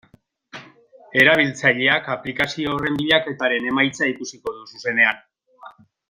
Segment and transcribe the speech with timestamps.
[1.23, 5.21] Erabiltzaileak aplikazio horren bilaketaren emaitza ikusiko du zuzenean.